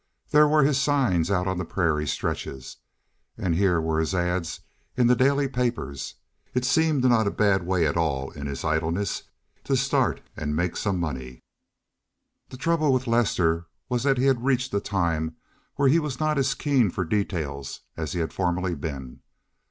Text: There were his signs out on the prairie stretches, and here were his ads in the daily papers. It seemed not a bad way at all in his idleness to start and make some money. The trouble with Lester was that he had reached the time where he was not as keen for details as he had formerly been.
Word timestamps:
There 0.31 0.47
were 0.47 0.63
his 0.63 0.81
signs 0.81 1.29
out 1.29 1.45
on 1.47 1.59
the 1.59 1.63
prairie 1.63 2.07
stretches, 2.07 2.77
and 3.37 3.53
here 3.53 3.79
were 3.79 3.99
his 3.99 4.15
ads 4.15 4.61
in 4.97 5.05
the 5.05 5.15
daily 5.15 5.47
papers. 5.47 6.15
It 6.55 6.65
seemed 6.65 7.05
not 7.05 7.27
a 7.27 7.29
bad 7.29 7.67
way 7.67 7.85
at 7.85 7.95
all 7.95 8.31
in 8.31 8.47
his 8.47 8.63
idleness 8.65 9.21
to 9.63 9.77
start 9.77 10.21
and 10.35 10.55
make 10.55 10.75
some 10.75 10.99
money. 10.99 11.43
The 12.49 12.57
trouble 12.57 12.91
with 12.91 13.05
Lester 13.05 13.67
was 13.89 14.01
that 14.01 14.17
he 14.17 14.25
had 14.25 14.43
reached 14.43 14.71
the 14.71 14.81
time 14.81 15.35
where 15.75 15.87
he 15.87 15.99
was 15.99 16.19
not 16.19 16.39
as 16.39 16.55
keen 16.55 16.89
for 16.89 17.05
details 17.05 17.81
as 17.95 18.13
he 18.13 18.21
had 18.21 18.33
formerly 18.33 18.73
been. 18.73 19.19